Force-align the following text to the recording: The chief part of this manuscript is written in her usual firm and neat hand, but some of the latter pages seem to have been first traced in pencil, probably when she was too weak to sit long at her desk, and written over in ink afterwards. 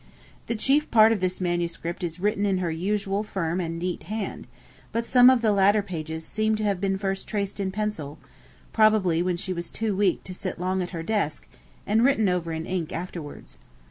The 0.47 0.55
chief 0.55 0.89
part 0.89 1.11
of 1.11 1.19
this 1.19 1.39
manuscript 1.39 2.03
is 2.03 2.19
written 2.19 2.43
in 2.43 2.57
her 2.57 2.71
usual 2.71 3.21
firm 3.23 3.59
and 3.61 3.77
neat 3.77 4.01
hand, 4.09 4.47
but 4.91 5.05
some 5.05 5.29
of 5.29 5.43
the 5.43 5.51
latter 5.51 5.83
pages 5.83 6.25
seem 6.25 6.55
to 6.55 6.63
have 6.63 6.81
been 6.81 6.97
first 6.97 7.27
traced 7.27 7.59
in 7.59 7.69
pencil, 7.69 8.17
probably 8.73 9.21
when 9.21 9.37
she 9.37 9.53
was 9.53 9.69
too 9.69 9.95
weak 9.95 10.23
to 10.23 10.33
sit 10.33 10.57
long 10.57 10.81
at 10.81 10.89
her 10.89 11.03
desk, 11.03 11.47
and 11.85 12.03
written 12.03 12.27
over 12.29 12.51
in 12.51 12.65
ink 12.65 12.91
afterwards. 12.91 13.59